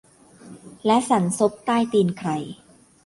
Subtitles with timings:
[0.85, 2.29] และสั่นซบใต้ตีนใคร